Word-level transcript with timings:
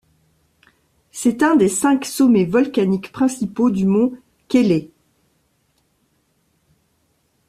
C'est 1.11 1.43
un 1.43 1.55
des 1.55 1.69
cinq 1.69 2.05
sommets 2.05 2.45
volcaniques 2.45 3.11
principaux 3.11 3.69
du 3.69 3.85
mont 3.85 4.17
Cayley. 4.47 4.89